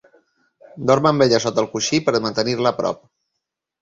Dorm 0.91 1.09
amb 1.09 1.25
ella 1.25 1.41
sota 1.45 1.63
el 1.65 1.69
coixí 1.75 1.99
per 2.07 2.15
mantenir-la 2.27 2.73
a 2.75 2.79
prop. 2.81 3.05